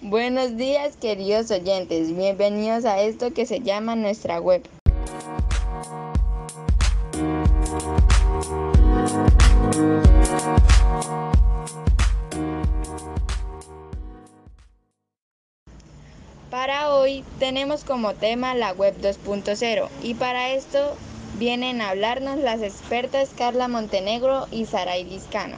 Buenos 0.00 0.56
días 0.56 0.96
queridos 0.96 1.50
oyentes, 1.50 2.16
bienvenidos 2.16 2.84
a 2.84 3.00
esto 3.00 3.32
que 3.34 3.46
se 3.46 3.60
llama 3.60 3.96
nuestra 3.96 4.38
web. 4.40 4.62
Para 16.48 16.94
hoy 16.94 17.24
tenemos 17.40 17.82
como 17.82 18.14
tema 18.14 18.54
la 18.54 18.72
web 18.72 18.94
2.0 19.02 19.88
y 20.04 20.14
para 20.14 20.50
esto 20.50 20.96
vienen 21.40 21.80
a 21.80 21.90
hablarnos 21.90 22.38
las 22.38 22.62
expertas 22.62 23.30
Carla 23.36 23.66
Montenegro 23.66 24.46
y 24.52 24.66
Saray 24.66 25.02
Liscano. 25.02 25.56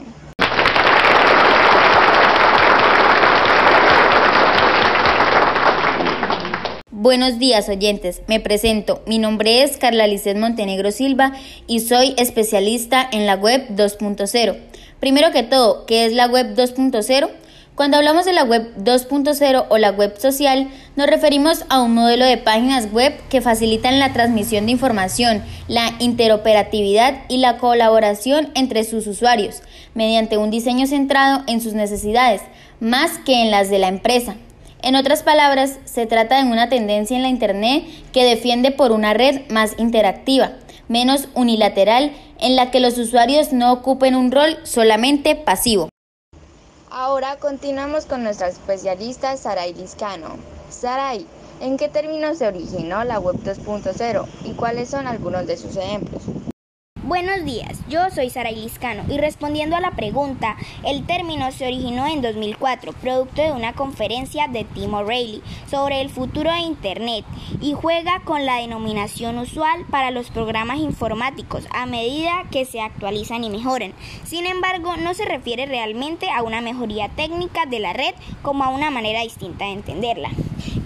Buenos 7.02 7.38
días 7.38 7.66
oyentes, 7.70 8.20
me 8.26 8.40
presento. 8.40 9.00
Mi 9.06 9.16
nombre 9.16 9.62
es 9.62 9.78
Carla 9.78 10.06
Licet 10.06 10.36
Montenegro 10.36 10.90
Silva 10.90 11.32
y 11.66 11.80
soy 11.80 12.14
especialista 12.18 13.08
en 13.10 13.24
la 13.24 13.36
web 13.36 13.68
2.0. 13.70 14.58
Primero 15.00 15.30
que 15.30 15.42
todo, 15.42 15.86
¿qué 15.86 16.04
es 16.04 16.12
la 16.12 16.26
web 16.26 16.54
2.0? 16.54 17.30
Cuando 17.74 17.96
hablamos 17.96 18.26
de 18.26 18.34
la 18.34 18.44
web 18.44 18.74
2.0 18.76 19.64
o 19.70 19.78
la 19.78 19.92
web 19.92 20.14
social, 20.18 20.68
nos 20.94 21.06
referimos 21.06 21.64
a 21.70 21.80
un 21.80 21.94
modelo 21.94 22.26
de 22.26 22.36
páginas 22.36 22.92
web 22.92 23.14
que 23.30 23.40
facilitan 23.40 23.98
la 23.98 24.12
transmisión 24.12 24.66
de 24.66 24.72
información, 24.72 25.42
la 25.68 25.94
interoperatividad 26.00 27.22
y 27.30 27.38
la 27.38 27.56
colaboración 27.56 28.50
entre 28.54 28.84
sus 28.84 29.06
usuarios, 29.06 29.62
mediante 29.94 30.36
un 30.36 30.50
diseño 30.50 30.86
centrado 30.86 31.44
en 31.46 31.62
sus 31.62 31.72
necesidades, 31.72 32.42
más 32.78 33.16
que 33.24 33.40
en 33.40 33.50
las 33.50 33.70
de 33.70 33.78
la 33.78 33.88
empresa. 33.88 34.36
En 34.82 34.96
otras 34.96 35.22
palabras, 35.22 35.78
se 35.84 36.06
trata 36.06 36.42
de 36.42 36.50
una 36.50 36.70
tendencia 36.70 37.14
en 37.14 37.22
la 37.22 37.28
Internet 37.28 37.84
que 38.12 38.24
defiende 38.24 38.70
por 38.70 38.92
una 38.92 39.12
red 39.12 39.42
más 39.50 39.72
interactiva, 39.78 40.52
menos 40.88 41.28
unilateral, 41.34 42.12
en 42.38 42.56
la 42.56 42.70
que 42.70 42.80
los 42.80 42.96
usuarios 42.96 43.52
no 43.52 43.72
ocupen 43.72 44.14
un 44.14 44.32
rol 44.32 44.56
solamente 44.62 45.36
pasivo. 45.36 45.90
Ahora 46.90 47.36
continuamos 47.36 48.06
con 48.06 48.22
nuestra 48.22 48.48
especialista 48.48 49.36
Saray 49.36 49.74
Liscano. 49.74 50.36
Saray, 50.70 51.26
¿en 51.60 51.76
qué 51.76 51.88
términos 51.88 52.38
se 52.38 52.46
originó 52.46 53.04
la 53.04 53.20
Web 53.20 53.36
2.0 53.44 54.26
y 54.44 54.52
cuáles 54.52 54.88
son 54.88 55.06
algunos 55.06 55.46
de 55.46 55.58
sus 55.58 55.76
ejemplos? 55.76 56.22
Buenos 57.10 57.44
días, 57.44 57.80
yo 57.88 58.08
soy 58.14 58.30
Sara 58.30 58.52
Liscano 58.52 59.02
y 59.08 59.18
respondiendo 59.18 59.74
a 59.74 59.80
la 59.80 59.90
pregunta, 59.90 60.56
el 60.84 61.04
término 61.06 61.50
se 61.50 61.66
originó 61.66 62.06
en 62.06 62.22
2004, 62.22 62.92
producto 62.92 63.42
de 63.42 63.50
una 63.50 63.72
conferencia 63.72 64.46
de 64.46 64.62
Tim 64.62 64.94
O'Reilly 64.94 65.42
sobre 65.68 66.02
el 66.02 66.08
futuro 66.08 66.52
de 66.52 66.60
Internet 66.60 67.24
y 67.60 67.72
juega 67.72 68.20
con 68.20 68.46
la 68.46 68.58
denominación 68.58 69.38
usual 69.38 69.84
para 69.90 70.12
los 70.12 70.30
programas 70.30 70.78
informáticos 70.78 71.66
a 71.72 71.84
medida 71.84 72.44
que 72.52 72.64
se 72.64 72.80
actualizan 72.80 73.42
y 73.42 73.50
mejoran. 73.50 73.92
Sin 74.22 74.46
embargo, 74.46 74.96
no 74.96 75.12
se 75.12 75.24
refiere 75.24 75.66
realmente 75.66 76.30
a 76.30 76.44
una 76.44 76.60
mejoría 76.60 77.08
técnica 77.08 77.66
de 77.66 77.80
la 77.80 77.92
red 77.92 78.14
como 78.42 78.62
a 78.62 78.68
una 78.68 78.92
manera 78.92 79.22
distinta 79.22 79.64
de 79.64 79.72
entenderla. 79.72 80.30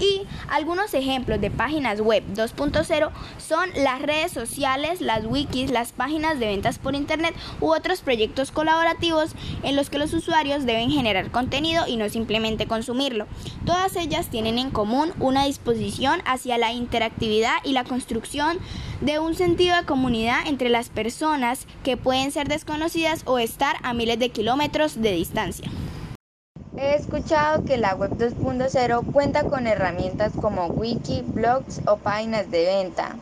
Y 0.00 0.22
algunos 0.48 0.94
ejemplos 0.94 1.40
de 1.40 1.50
páginas 1.50 2.00
web 2.00 2.22
2.0 2.34 3.10
son 3.38 3.70
las 3.76 4.02
redes 4.02 4.32
sociales, 4.32 5.00
las 5.00 5.24
wikis, 5.24 5.70
las 5.70 5.92
páginas 5.92 6.38
de 6.38 6.46
ventas 6.46 6.78
por 6.78 6.94
internet 6.94 7.34
u 7.60 7.72
otros 7.72 8.00
proyectos 8.00 8.50
colaborativos 8.50 9.32
en 9.62 9.76
los 9.76 9.90
que 9.90 9.98
los 9.98 10.12
usuarios 10.12 10.66
deben 10.66 10.90
generar 10.90 11.30
contenido 11.30 11.86
y 11.86 11.96
no 11.96 12.08
simplemente 12.08 12.66
consumirlo. 12.66 13.26
Todas 13.64 13.96
ellas 13.96 14.28
tienen 14.28 14.58
en 14.58 14.70
común 14.70 15.12
una 15.18 15.46
disposición 15.46 16.20
hacia 16.24 16.58
la 16.58 16.72
interactividad 16.72 17.56
y 17.64 17.72
la 17.72 17.84
construcción 17.84 18.58
de 19.00 19.18
un 19.18 19.34
sentido 19.34 19.76
de 19.76 19.84
comunidad 19.84 20.46
entre 20.46 20.68
las 20.68 20.88
personas 20.88 21.66
que 21.82 21.96
pueden 21.96 22.30
ser 22.30 22.48
desconocidas 22.48 23.22
o 23.26 23.38
estar 23.38 23.76
a 23.82 23.94
miles 23.94 24.18
de 24.18 24.30
kilómetros 24.30 25.00
de 25.00 25.12
distancia. 25.12 25.70
He 26.84 26.96
escuchado 26.96 27.64
que 27.64 27.78
la 27.78 27.94
web 27.94 28.10
2.0 28.10 29.10
cuenta 29.10 29.44
con 29.44 29.66
herramientas 29.66 30.32
como 30.38 30.66
wiki, 30.66 31.22
blogs 31.26 31.80
o 31.86 31.96
páginas 31.96 32.50
de 32.50 32.66
venta. 32.66 33.16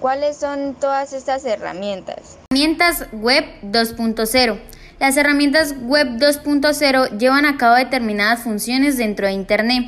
¿Cuáles 0.00 0.38
son 0.38 0.74
todas 0.80 1.12
estas 1.12 1.44
herramientas? 1.44 2.38
Herramientas 2.50 3.06
web 3.12 3.44
2.0. 3.64 4.58
Las 4.98 5.16
herramientas 5.18 5.74
web 5.82 6.08
2.0 6.16 7.18
llevan 7.18 7.44
a 7.44 7.58
cabo 7.58 7.76
determinadas 7.76 8.40
funciones 8.40 8.96
dentro 8.96 9.26
de 9.26 9.34
Internet. 9.34 9.84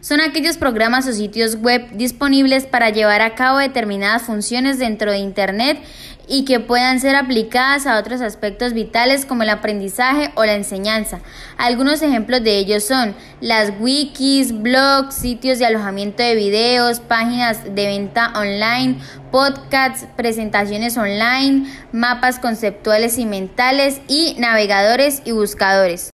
Son 0.00 0.20
aquellos 0.20 0.56
programas 0.56 1.08
o 1.08 1.12
sitios 1.12 1.56
web 1.56 1.90
disponibles 1.94 2.64
para 2.66 2.90
llevar 2.90 3.22
a 3.22 3.34
cabo 3.34 3.58
determinadas 3.58 4.22
funciones 4.22 4.78
dentro 4.78 5.10
de 5.10 5.18
Internet 5.18 5.80
y 6.28 6.44
que 6.44 6.60
puedan 6.60 7.00
ser 7.00 7.16
aplicadas 7.16 7.86
a 7.86 7.98
otros 7.98 8.20
aspectos 8.20 8.74
vitales 8.74 9.24
como 9.24 9.42
el 9.42 9.50
aprendizaje 9.50 10.30
o 10.34 10.44
la 10.44 10.54
enseñanza. 10.54 11.20
Algunos 11.56 12.02
ejemplos 12.02 12.44
de 12.44 12.58
ellos 12.58 12.84
son 12.84 13.14
las 13.40 13.72
wikis, 13.80 14.60
blogs, 14.60 15.14
sitios 15.14 15.58
de 15.58 15.66
alojamiento 15.66 16.22
de 16.22 16.34
videos, 16.34 17.00
páginas 17.00 17.64
de 17.64 17.86
venta 17.86 18.32
online, 18.36 18.98
podcasts, 19.32 20.06
presentaciones 20.16 20.96
online, 20.98 21.66
mapas 21.92 22.38
conceptuales 22.38 23.18
y 23.18 23.24
mentales 23.24 24.00
y 24.06 24.36
navegadores 24.38 25.22
y 25.24 25.32
buscadores. 25.32 26.10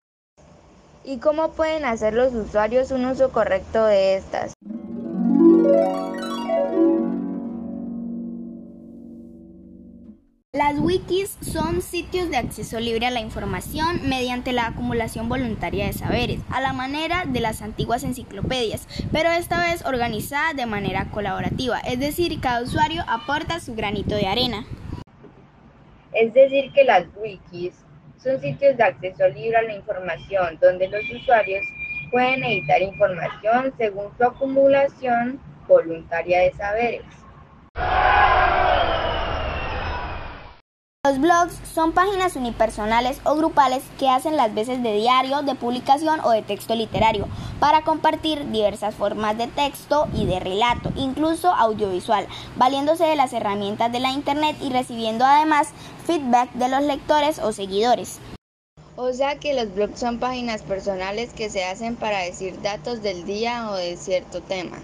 ¿Y 1.05 1.17
cómo 1.17 1.51
pueden 1.51 1.83
hacer 1.83 2.13
los 2.13 2.33
usuarios 2.33 2.91
un 2.91 3.05
uso 3.05 3.31
correcto 3.31 3.85
de 3.85 4.15
estas? 4.15 4.53
Las 10.63 10.79
wikis 10.79 11.37
son 11.41 11.81
sitios 11.81 12.29
de 12.29 12.37
acceso 12.37 12.79
libre 12.79 13.05
a 13.05 13.11
la 13.11 13.19
información 13.19 14.07
mediante 14.07 14.53
la 14.53 14.67
acumulación 14.67 15.27
voluntaria 15.27 15.87
de 15.87 15.91
saberes, 15.91 16.39
a 16.49 16.61
la 16.61 16.71
manera 16.71 17.25
de 17.27 17.41
las 17.41 17.61
antiguas 17.61 18.05
enciclopedias, 18.05 18.87
pero 19.11 19.29
esta 19.29 19.59
vez 19.59 19.83
organizada 19.85 20.53
de 20.53 20.65
manera 20.65 21.11
colaborativa, 21.11 21.79
es 21.79 21.99
decir, 21.99 22.39
cada 22.39 22.61
usuario 22.61 23.03
aporta 23.09 23.59
su 23.59 23.75
granito 23.75 24.15
de 24.15 24.25
arena. 24.25 24.65
Es 26.13 26.33
decir, 26.33 26.71
que 26.71 26.85
las 26.85 27.07
wikis 27.17 27.73
son 28.17 28.39
sitios 28.39 28.77
de 28.77 28.83
acceso 28.83 29.27
libre 29.27 29.57
a 29.57 29.63
la 29.63 29.75
información 29.75 30.57
donde 30.61 30.87
los 30.87 31.03
usuarios 31.11 31.61
pueden 32.09 32.41
editar 32.41 32.81
información 32.81 33.73
según 33.77 34.15
su 34.17 34.23
acumulación 34.23 35.41
voluntaria 35.67 36.39
de 36.39 36.53
saberes. 36.53 37.22
Los 41.05 41.19
blogs 41.19 41.59
son 41.67 41.91
páginas 41.91 42.37
unipersonales 42.37 43.19
o 43.25 43.35
grupales 43.35 43.83
que 43.99 44.07
hacen 44.07 44.37
las 44.37 44.55
veces 44.55 44.81
de 44.81 44.93
diario, 44.93 45.41
de 45.41 45.53
publicación 45.53 46.21
o 46.21 46.29
de 46.29 46.43
texto 46.43 46.75
literario 46.75 47.27
para 47.59 47.81
compartir 47.81 48.49
diversas 48.51 48.95
formas 48.95 49.37
de 49.37 49.47
texto 49.47 50.07
y 50.13 50.25
de 50.25 50.39
relato, 50.39 50.93
incluso 50.95 51.49
audiovisual, 51.49 52.25
valiéndose 52.55 53.03
de 53.03 53.17
las 53.17 53.33
herramientas 53.33 53.91
de 53.91 53.99
la 53.99 54.11
Internet 54.11 54.55
y 54.61 54.69
recibiendo 54.69 55.25
además 55.25 55.71
feedback 56.07 56.53
de 56.53 56.69
los 56.69 56.83
lectores 56.83 57.39
o 57.39 57.51
seguidores. 57.51 58.19
O 58.95 59.11
sea 59.11 59.39
que 59.39 59.53
los 59.53 59.75
blogs 59.75 59.99
son 59.99 60.19
páginas 60.19 60.61
personales 60.61 61.33
que 61.33 61.49
se 61.49 61.65
hacen 61.65 61.97
para 61.97 62.19
decir 62.19 62.61
datos 62.61 63.03
del 63.03 63.25
día 63.25 63.69
o 63.71 63.75
de 63.75 63.97
cierto 63.97 64.41
tema. 64.41 64.77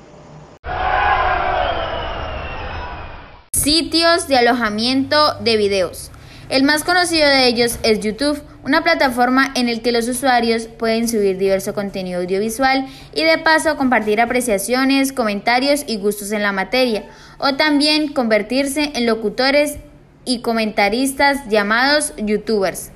Sitios 3.72 4.28
de 4.28 4.36
alojamiento 4.36 5.36
de 5.42 5.56
videos. 5.56 6.10
El 6.50 6.64
más 6.64 6.84
conocido 6.84 7.28
de 7.28 7.46
ellos 7.46 7.78
es 7.84 8.00
YouTube, 8.00 8.42
una 8.64 8.84
plataforma 8.84 9.54
en 9.56 9.72
la 9.72 9.80
que 9.80 9.92
los 9.92 10.08
usuarios 10.08 10.66
pueden 10.66 11.08
subir 11.08 11.38
diverso 11.38 11.76
contenido 11.76 12.20
audiovisual 12.20 12.88
y 13.14 13.24
de 13.24 13.38
paso 13.38 13.78
compartir 13.78 14.22
apreciaciones, 14.22 15.14
comentarios 15.14 15.84
y 15.86 15.98
gustos 15.98 16.32
en 16.32 16.42
la 16.42 16.52
materia, 16.52 17.12
o 17.38 17.58
también 17.58 18.12
convertirse 18.12 18.92
en 18.96 19.06
locutores 19.06 19.78
y 20.26 20.42
comentaristas 20.42 21.48
llamados 21.48 22.14
youtubers. 22.18 22.90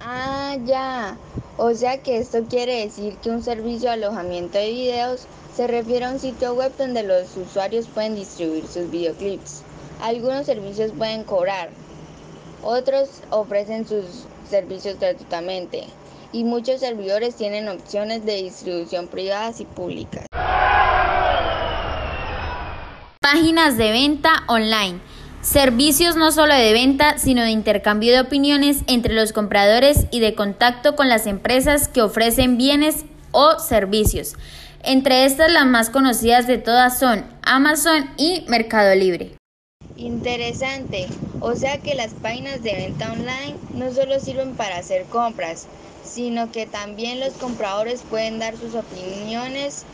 Ah, 0.00 0.56
ya. 0.64 1.16
O 1.56 1.74
sea 1.74 1.98
que 2.04 2.18
esto 2.18 2.44
quiere 2.44 2.84
decir 2.84 3.16
que 3.16 3.30
un 3.30 3.42
servicio 3.42 3.88
de 3.88 3.94
alojamiento 3.94 4.58
de 4.58 4.70
videos 4.70 5.26
se 5.56 5.66
refiere 5.66 6.04
a 6.04 6.12
un 6.12 6.20
sitio 6.20 6.54
web 6.54 6.70
donde 6.78 7.02
los 7.02 7.36
usuarios 7.36 7.88
pueden 7.88 8.14
distribuir 8.14 8.64
sus 8.68 8.88
videoclips. 8.92 9.64
Algunos 10.00 10.46
servicios 10.46 10.92
pueden 10.96 11.24
cobrar, 11.24 11.70
otros 12.62 13.08
ofrecen 13.30 13.86
sus 13.86 14.04
servicios 14.48 14.98
gratuitamente 14.98 15.84
y 16.32 16.44
muchos 16.44 16.80
servidores 16.80 17.36
tienen 17.36 17.68
opciones 17.68 18.24
de 18.24 18.42
distribución 18.42 19.06
privadas 19.06 19.60
y 19.60 19.64
públicas. 19.64 20.26
Páginas 23.20 23.76
de 23.76 23.92
venta 23.92 24.44
online. 24.48 25.00
Servicios 25.40 26.16
no 26.16 26.32
solo 26.32 26.54
de 26.54 26.72
venta, 26.72 27.18
sino 27.18 27.42
de 27.42 27.50
intercambio 27.50 28.12
de 28.12 28.20
opiniones 28.20 28.82
entre 28.86 29.14
los 29.14 29.32
compradores 29.32 30.06
y 30.10 30.20
de 30.20 30.34
contacto 30.34 30.96
con 30.96 31.08
las 31.08 31.26
empresas 31.26 31.88
que 31.88 32.02
ofrecen 32.02 32.56
bienes 32.56 33.04
o 33.30 33.58
servicios. 33.58 34.34
Entre 34.82 35.24
estas 35.24 35.52
las 35.52 35.66
más 35.66 35.90
conocidas 35.90 36.46
de 36.46 36.58
todas 36.58 36.98
son 36.98 37.24
Amazon 37.42 38.10
y 38.16 38.44
Mercado 38.48 38.94
Libre. 38.94 39.36
Interesante, 39.96 41.06
o 41.40 41.54
sea 41.54 41.78
que 41.78 41.94
las 41.94 42.14
páginas 42.14 42.64
de 42.64 42.74
venta 42.74 43.12
online 43.12 43.54
no 43.74 43.92
solo 43.92 44.18
sirven 44.18 44.56
para 44.56 44.78
hacer 44.78 45.04
compras, 45.04 45.68
sino 46.02 46.50
que 46.50 46.66
también 46.66 47.20
los 47.20 47.34
compradores 47.34 48.02
pueden 48.02 48.40
dar 48.40 48.56
sus 48.56 48.74
opiniones 48.74 49.84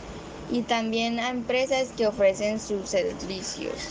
y 0.51 0.63
también 0.63 1.19
a 1.19 1.29
empresas 1.29 1.89
que 1.95 2.07
ofrecen 2.07 2.59
sus 2.59 2.89
servicios. 2.89 3.89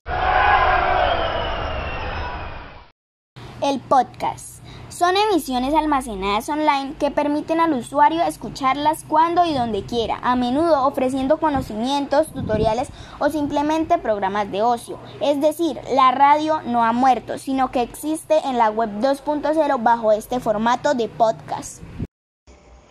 El 3.62 3.78
podcast. 3.80 4.59
Son 5.00 5.17
emisiones 5.17 5.73
almacenadas 5.73 6.50
online 6.50 6.93
que 6.99 7.11
permiten 7.11 7.58
al 7.58 7.73
usuario 7.73 8.20
escucharlas 8.23 9.02
cuando 9.08 9.47
y 9.47 9.55
donde 9.55 9.82
quiera, 9.82 10.19
a 10.23 10.37
menudo 10.37 10.87
ofreciendo 10.87 11.41
conocimientos, 11.41 12.31
tutoriales 12.35 12.88
o 13.19 13.31
simplemente 13.31 13.97
programas 13.97 14.52
de 14.52 14.61
ocio. 14.61 14.99
Es 15.23 15.41
decir, 15.41 15.81
la 15.94 16.11
radio 16.11 16.61
no 16.67 16.85
ha 16.85 16.93
muerto, 16.93 17.38
sino 17.38 17.70
que 17.70 17.81
existe 17.81 18.41
en 18.44 18.58
la 18.58 18.69
web 18.69 18.91
2.0 19.00 19.82
bajo 19.82 20.12
este 20.12 20.38
formato 20.38 20.93
de 20.93 21.08
podcast. 21.08 21.81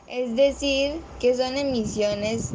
Es 0.07 0.35
decir, 0.35 0.99
que 1.19 1.37
son 1.37 1.57
emisiones 1.57 2.53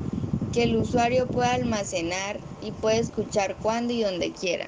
que 0.53 0.65
el 0.65 0.77
usuario 0.79 1.29
puede 1.29 1.51
almacenar 1.51 2.41
y 2.61 2.73
puede 2.73 2.99
escuchar 2.99 3.55
cuando 3.63 3.93
y 3.93 4.03
donde 4.03 4.33
quiera. 4.33 4.67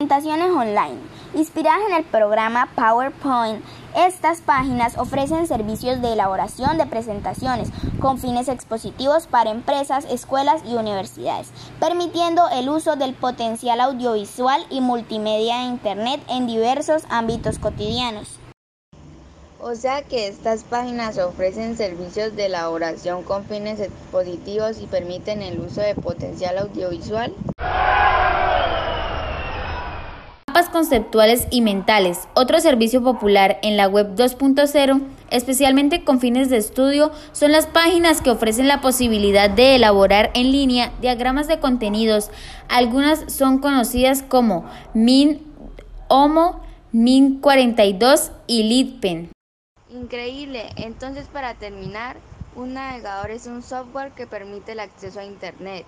Presentaciones 0.00 0.48
online. 0.48 0.98
Inspiradas 1.34 1.82
en 1.90 1.94
el 1.94 2.04
programa 2.04 2.70
PowerPoint, 2.74 3.62
estas 3.94 4.40
páginas 4.40 4.96
ofrecen 4.96 5.46
servicios 5.46 6.00
de 6.00 6.14
elaboración 6.14 6.78
de 6.78 6.86
presentaciones 6.86 7.68
con 8.00 8.16
fines 8.16 8.48
expositivos 8.48 9.26
para 9.26 9.50
empresas, 9.50 10.06
escuelas 10.10 10.62
y 10.66 10.76
universidades, 10.76 11.50
permitiendo 11.80 12.48
el 12.48 12.70
uso 12.70 12.96
del 12.96 13.12
potencial 13.12 13.78
audiovisual 13.78 14.64
y 14.70 14.80
multimedia 14.80 15.58
de 15.58 15.64
Internet 15.64 16.22
en 16.30 16.46
diversos 16.46 17.02
ámbitos 17.10 17.58
cotidianos. 17.58 18.38
O 19.60 19.74
sea 19.74 20.00
que 20.00 20.28
estas 20.28 20.64
páginas 20.64 21.18
ofrecen 21.18 21.76
servicios 21.76 22.34
de 22.34 22.46
elaboración 22.46 23.22
con 23.22 23.44
fines 23.44 23.78
expositivos 23.80 24.80
y 24.80 24.86
permiten 24.86 25.42
el 25.42 25.60
uso 25.60 25.82
de 25.82 25.94
potencial 25.94 26.56
audiovisual. 26.56 27.34
Conceptuales 30.68 31.46
y 31.50 31.62
mentales. 31.62 32.28
Otro 32.34 32.60
servicio 32.60 33.02
popular 33.02 33.58
en 33.62 33.76
la 33.76 33.88
web 33.88 34.14
2.0, 34.14 35.02
especialmente 35.30 36.04
con 36.04 36.20
fines 36.20 36.50
de 36.50 36.58
estudio, 36.58 37.10
son 37.32 37.52
las 37.52 37.66
páginas 37.66 38.20
que 38.20 38.30
ofrecen 38.30 38.68
la 38.68 38.80
posibilidad 38.80 39.48
de 39.48 39.76
elaborar 39.76 40.30
en 40.34 40.52
línea 40.52 40.92
diagramas 41.00 41.48
de 41.48 41.58
contenidos. 41.58 42.30
Algunas 42.68 43.32
son 43.32 43.58
conocidas 43.58 44.22
como 44.22 44.64
Min, 44.94 45.42
Homo, 46.08 46.60
Min 46.92 47.40
42 47.40 48.32
y 48.46 48.64
LeadPen. 48.64 49.30
Increíble. 49.90 50.70
Entonces, 50.76 51.26
para 51.32 51.54
terminar, 51.54 52.16
un 52.54 52.74
navegador 52.74 53.30
es 53.30 53.46
un 53.46 53.62
software 53.62 54.12
que 54.12 54.26
permite 54.26 54.72
el 54.72 54.80
acceso 54.80 55.20
a 55.20 55.24
Internet, 55.24 55.86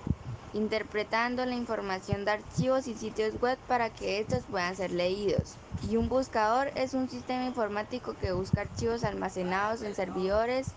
interpretando 0.55 1.45
la 1.45 1.55
información 1.55 2.25
de 2.25 2.33
archivos 2.33 2.87
y 2.89 2.95
sitios 2.95 3.41
web 3.41 3.59
para 3.69 3.91
que 3.91 4.21
estos 4.21 4.45
puedan 4.45 4.77
ser 4.77 4.91
leídos. 4.91 5.55
Y 5.89 5.97
un 5.97 6.09
buscador 6.09 6.71
es 6.75 6.95
un 6.95 7.09
sistema 7.09 7.47
informático 7.47 8.15
que 8.21 8.33
busca 8.33 8.63
archivos 8.63 9.05
almacenados 9.05 9.83
en 9.83 9.95
servidores 9.95 10.69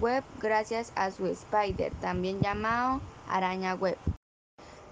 web 0.00 0.22
gracias 0.40 0.92
a 0.94 1.10
su 1.10 1.26
Spider, 1.26 1.92
también 2.00 2.40
llamado 2.40 3.00
araña 3.28 3.74
web. 3.74 3.96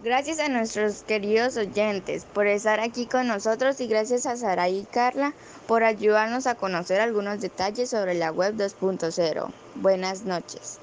Gracias 0.02 0.38
a 0.38 0.48
nuestros 0.48 1.02
queridos 1.02 1.56
oyentes 1.56 2.26
por 2.26 2.46
estar 2.46 2.78
aquí 2.78 3.06
con 3.06 3.26
nosotros 3.26 3.80
y 3.80 3.86
gracias 3.86 4.26
a 4.26 4.36
Sara 4.36 4.68
y 4.68 4.84
Carla 4.84 5.32
por 5.66 5.82
ayudarnos 5.82 6.46
a 6.46 6.56
conocer 6.56 7.00
algunos 7.00 7.40
detalles 7.40 7.88
sobre 7.88 8.12
la 8.12 8.30
web 8.30 8.54
2.0. 8.54 9.50
Buenas 9.76 10.24
noches. 10.24 10.78